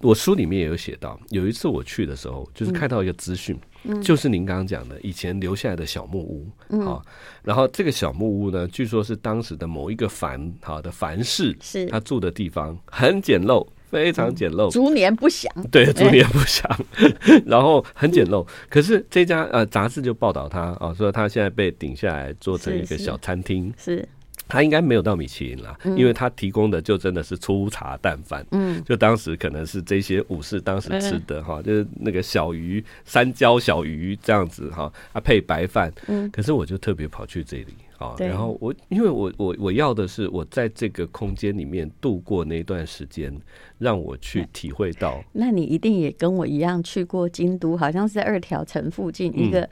[0.00, 3.58] 我书里面也有写到，有一次我去的时候，就是看到一个资讯，
[4.02, 6.46] 就是您刚刚讲的以前留下来的小木屋。
[6.68, 7.02] 嗯，
[7.42, 13.66] 然后这个小木屋呢，据说是当时的某一个凡好的凡士，是他住的地方，很简陋。
[13.88, 15.50] 非常简陋，逐年不详。
[15.70, 16.68] 对，逐年不详，
[17.46, 18.44] 然后很简陋。
[18.68, 23.72] 可是这家呃杂志就报道他啊，说他现在被顶下来做成一个小餐厅。
[23.78, 24.06] 是，
[24.48, 28.46] 他应该没有到米其林啦，因为他提供的就真的是粗茶淡饭。
[28.52, 35.92] 嗯，就当时可能是这些武士当时吃的哈，就是那个小鱼、山椒小鱼这样子哈，啊配白饭。
[36.06, 37.74] 嗯，可是我就特别跑去这里。
[37.98, 43.34] 啊，然后我因为我我我要的是我在这个空间里面度过那段时间，
[43.78, 45.24] 让我去体会到。
[45.32, 49.66] 那你一定也跟我一样去过京都，好像是在二条城附近一个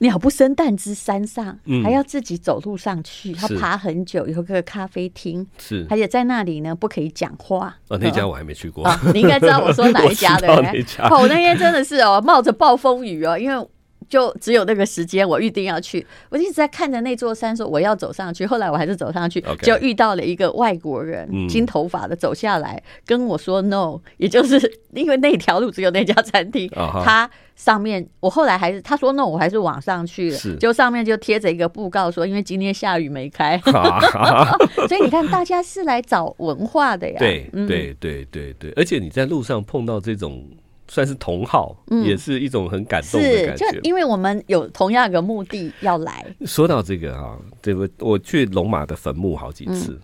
[0.00, 7.76] 鸟不生蛋之山上，还要自己走路上去，要爬很久，有个咖啡厅，是，而且在那里呢不可以讲话。
[7.88, 10.48] 哦，那家我还没去过，你应该知道我说哪一家的。
[11.10, 13.68] 我那天真的是哦，冒着暴风雨哦，因为。
[14.10, 16.04] 就只有那个时间，我预定要去。
[16.28, 18.44] 我一直在看着那座山，说我要走上去。
[18.44, 24.60] 后来我还是走上去，就遇到了一个外国人，金头发的走下来跟我说 “no”，也就是
[24.92, 26.68] 因为那条路只有那家餐厅。
[27.04, 30.38] 他上面我后来还是他说 “no”，我还是往上去了。
[30.58, 33.56] 就上面就贴着一个布告说，因为今天下雨没开。
[34.88, 37.16] 所以你看，大家是来找文化的呀。
[37.20, 40.44] 对对对对对，而且你在路上碰到这种。
[40.90, 43.70] 算是同好，嗯，也是一种很感动的感觉。
[43.70, 46.26] 就因为我们有同样的目的要来。
[46.44, 49.92] 说到这个啊，这个我去龙马的坟墓好几次。
[49.92, 50.00] 嗯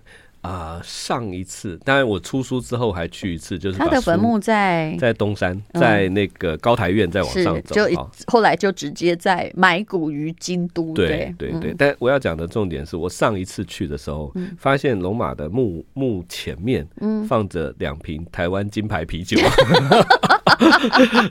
[0.47, 10.95] 啊、呃，上一次当然我出书之后还去一次，就是他的坟墓在在东山，在那个高台院再往上走，就后来就直接在埋骨于京都。
[10.95, 16.87] 对对对，但我要讲的重点是我上一次去的时候，发现龙马的墓墓前面
[17.29, 19.39] 放着两瓶台湾金牌啤酒，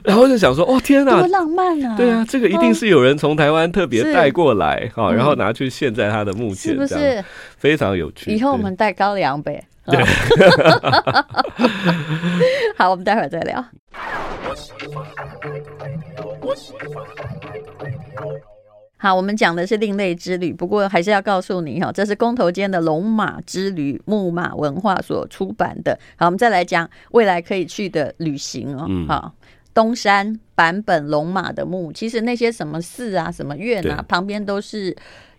[0.04, 1.96] 然后就想说，哦天哪，多浪漫啊！
[1.96, 7.24] 对啊，这个一定是有人从台湾特别带过来哈，然后拿去献在他的墓前，是不是？
[7.56, 8.32] 非常有趣？
[8.32, 9.64] 以后我们带高粱呗。
[9.86, 10.02] 对，
[12.76, 13.64] 好，我们待会儿再聊。
[18.96, 25.96] 好，我们讲的是另类之旅，不过还是要告诉你哈，这是公头间的龙马之旅，木马文化所出版的。
[26.16, 28.86] 好，我们再来讲未来可以去的旅行哦。
[28.88, 29.32] 嗯，好，
[29.72, 34.96] 东山版本龙马的墓，其实那些什么寺啊、什么院啊，旁边都是。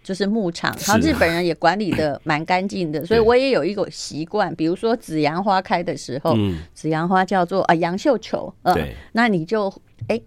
[0.07, 6.33] 就是牧场，然后日本人也管理的蛮干净的， 所以我也有一个习惯，比如说紫阳花开的时候，
[6.73, 8.73] 紫阳花叫做啊杨绣球，呃，
[9.11, 9.69] 那你就。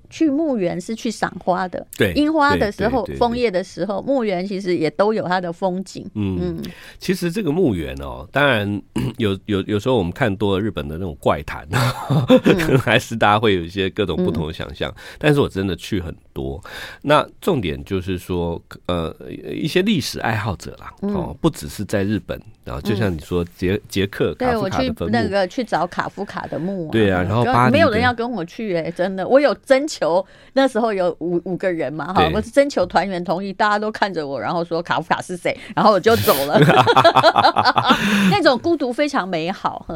[0.08, 1.86] 去墓园是去赏花的。
[1.96, 6.04] 对，樱花的时候，枫叶的时候，墓园其实也都有它的风景。
[6.14, 6.62] 嗯嗯，
[6.98, 8.80] 其实这个墓园哦，当然
[9.18, 11.66] 有有有时候我们看多了日本的那种怪谈，
[12.42, 14.90] 可能还是大家会有一些各种不同的想象。
[14.90, 16.62] 嗯、但是我真的去很多。
[17.02, 19.14] 那重点就是说，呃，
[19.50, 26.92] 一些历史爱好者啦，哦，不只是在日本，然后就像你说杰杰克卡夫卡的坟墓，对，我去那个去找卡夫卡的墓啊。
[26.92, 29.56] 对啊，然后没有人要跟我去哎、欸，真的，我有。
[29.66, 36.58] 征求那时候有五五个人嘛哈，我是征求团员同意，大家都看着我，然后说卡夫卡是谁，然后我就走了。
[38.32, 39.86] 那种孤独非常美好。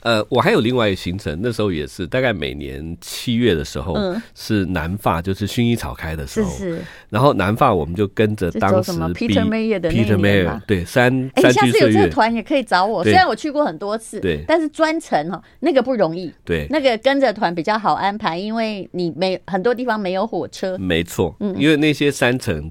[0.00, 6.50] 呃，我还有另外一个行程，那时候也是大概每年七月的时候，嗯、是南发，就是薰衣草开的时候。
[6.50, 6.82] 是是。
[7.10, 11.30] 然后南发我们就跟着当时 Peter Mayer 的 Peter Mayer 对三。
[11.34, 16.32] 哎、欸，下次有这个团也可以找我，虽然我去过很多次，对，但是专程哈那个不容易。
[16.44, 19.12] 对，那个跟着团比较好安排，因为你。
[19.18, 22.70] 没很多地方没有火车，没错，嗯，因为那些山城。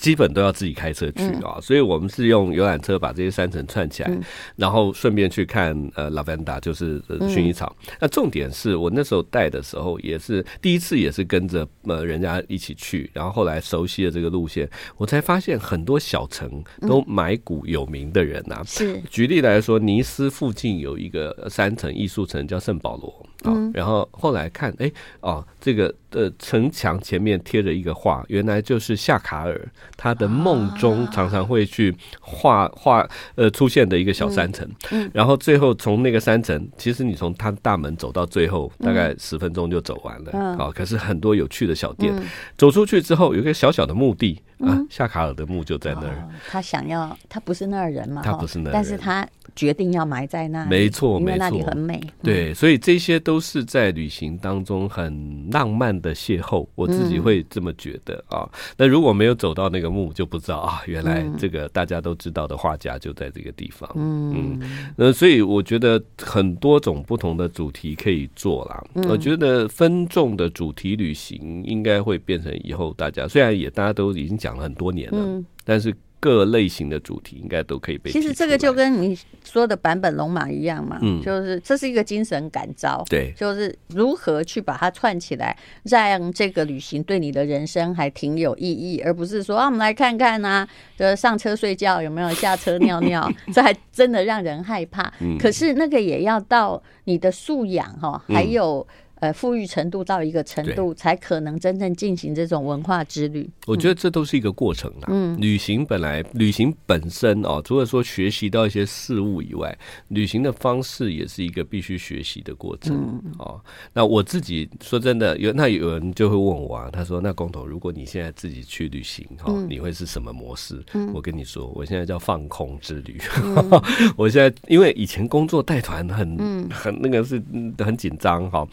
[0.00, 4.18] 基本都要自己开车去啊，所以我们是用游览车把这些山城串起来，
[4.56, 7.74] 然后顺便去看呃拉凡达，就是薰衣草。
[8.00, 18.62] 那重点是我那时候带的时候，也是第一次，也是跟着呃人家一起去，然后后来熟悉了这个路线，我才发现很多小城都埋骨有名的人呐。
[18.66, 29.63] 是，举例来说，尼斯附近有一个山城艺术城叫圣保罗啊，然后后来看，哎哦，这个呃城墙前面贴着一个画，原来就是夏卡尔。
[29.96, 34.68] 他的梦中常常会去画画，呃，出现的一个小山城，
[35.12, 40.56] 然后最后从那个山城，其实你从他大门走到最后，大概十分钟就走完了。
[40.56, 42.14] 好，可是很多有趣的小店，
[42.56, 46.28] 走出去之后有一个小小的墓地啊，夏卡尔的墓就在那儿。
[46.50, 48.20] 他想要，他不是那儿人嘛？
[48.22, 50.68] 他不是那儿人，但是他决定要埋在那里。
[50.68, 51.98] 没错，因为那里很美。
[52.22, 58.46] 对，所以这些都是在旅行当中很浪漫的邂逅，我自己会这么觉得啊。
[58.76, 59.54] 那如果没有走。
[59.54, 63.88] 到那个墓就不知道啊，原来这个大家都知道的画家就在这个地方。
[63.94, 64.58] 嗯，
[64.96, 68.84] 那所以我觉得很多种不同的主题可以做啦。
[69.08, 75.94] 我觉得分众的主题旅行应该会变成以后大家虽然也大家都已经讲了很多年了，但是。
[76.20, 78.10] 各类型的主题应该都可以被。
[78.10, 95.12] 其实这个就跟你说的版本龙马一样嘛，嗯，就是这是一个精神感召，对，就是如何去把它串起来，让这个旅行对你的人生还挺有意义，而不是说啊，我们来看看啊，就是上车睡觉有没有，下车尿尿， 这还真的让人害怕。
[95.20, 98.86] 嗯，可是那个也要到你的素养哈，还有。
[99.24, 103.48] 呃，富裕程度到一个程度，才可能真正进行这种文化之旅。
[103.66, 105.08] 我觉得这都是一个过程啦。
[105.08, 109.74] 嗯，旅行本来，旅行本身哦，除了说学习到一些事物以外，
[110.08, 112.94] 旅行的方式也是一个必须学习的过程。
[112.94, 113.58] 嗯，哦，
[113.94, 123.18] 那我自己说真的，有那有人就会问我啊，他说：“那工头，如果你现在自己去旅行，哈、哦，你会是什么模式？”嗯，我跟你说，我现在叫放空之旅。
[123.42, 123.82] 嗯、
[124.18, 127.42] 我现在因为以前工作带团很、嗯、很那个是
[127.78, 128.68] 很紧张哈。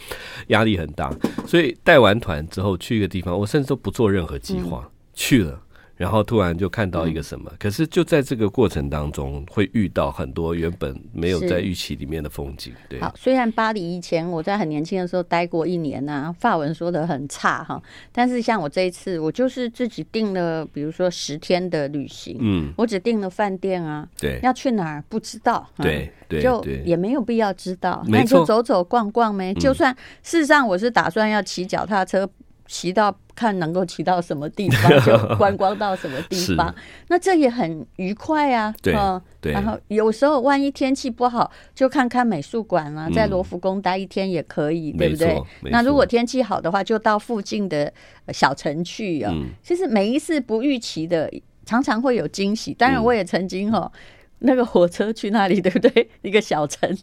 [0.47, 1.13] 压力很大，
[1.45, 5.59] 所以带完团之后去一个地方，我甚至都不做任何计划，去了。
[6.01, 12.73] 然后突然就看到一个什么，嗯、可是就在这个过程当中，会遇到很多原本没有在预期里面的风景。
[12.89, 17.79] 对，好，虽然巴黎以前我在很年轻的时候待过一年呐、啊，法文说的很差哈，
[18.11, 29.53] 但是像我这一次，我就是自己订了，比如说十天的旅行，嗯，我只订了饭店啊，对，要去哪儿不知道，对对，就也没有必要知道，那就走走逛逛呗。
[29.53, 32.27] 就算事实上我是打算要骑脚踏车。
[32.67, 36.73] 骑到看能够骑到什么地方，就观光到什么地方，
[37.09, 38.71] 那这也很愉快啊。
[38.83, 38.93] 对，
[39.41, 39.51] 对。
[39.51, 45.41] 然后有时候万一天气不好，就看看美术馆啊，在罗浮宫待一天也可以，对不对？
[45.71, 47.91] 那如果天气好的话，就到附近的
[48.31, 49.33] 小城去啊。
[49.63, 51.27] 其实每一次不预期的，
[51.65, 52.75] 常常会有惊喜。
[52.75, 53.91] 当然，我也曾经哈，
[54.39, 56.09] 那个火车去那里，对不对？
[56.21, 56.95] 一个小城。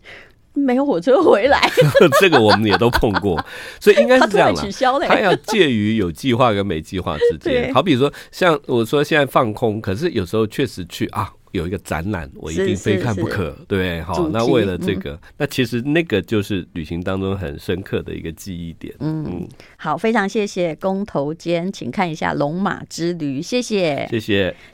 [0.54, 1.60] 没有火车回来，
[2.20, 3.42] 这个我们也都碰过，
[3.80, 4.60] 所以应该是这样了。
[4.60, 7.72] 取消了，它要介于有计划跟没计划之间。
[7.72, 13.56] 好比说，像我说现在放空，可是有时候确实去啊，有一个展览，我一定非看不可。
[13.68, 18.94] 对，好，那为了这个，嗯、那其实那个就是旅行当中很深刻的一个记忆点。
[18.98, 24.54] 嗯，嗯好，非常谢谢工头坚，请看一下龙马之旅，谢谢，谢谢。